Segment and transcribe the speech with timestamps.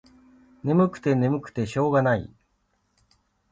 [0.63, 2.27] ねむくてねむくてしょうがない。